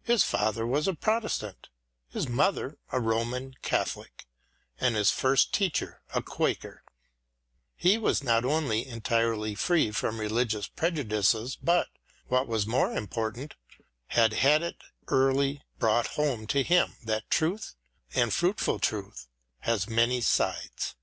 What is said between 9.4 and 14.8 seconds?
free from religious prejudices but, what was more important, had had